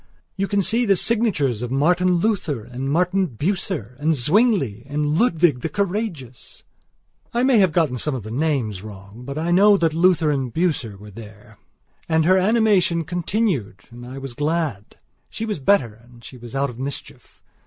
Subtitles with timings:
[0.35, 5.61] You can see the signatures of Martin Luther, and Martin Bucer, and Zwingli, and Ludwig
[5.61, 6.63] the Courageous...."
[7.35, 10.51] I may have got some of the names wrong, but I know that Luther and
[10.51, 11.59] Bucer were there.
[12.09, 14.97] And her animation continued and I was glad.
[15.29, 17.43] She was better and she was out of mischief.